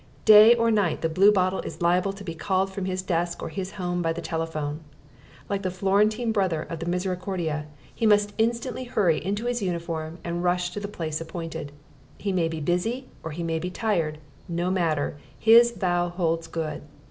[0.25, 3.73] Day or night the Bluebottle is liable to be called from his desk or his
[3.73, 4.79] home by the telephone:
[5.47, 10.43] like the Florentine Brother of the Misericordia he must instantly hurry into his uniform and
[10.43, 11.71] rush to the place appointed.
[12.17, 14.17] He may be busy or he may be tired;
[14.47, 16.81] no matter: his vow holds good.